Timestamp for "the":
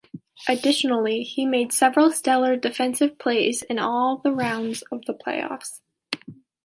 5.05-5.13